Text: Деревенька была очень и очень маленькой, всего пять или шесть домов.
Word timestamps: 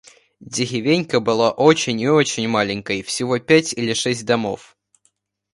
Деревенька 0.39 1.19
была 1.19 1.51
очень 1.51 2.01
и 2.01 2.07
очень 2.09 2.47
маленькой, 2.47 3.03
всего 3.03 3.37
пять 3.37 3.71
или 3.73 3.93
шесть 3.93 4.25
домов. 4.25 4.75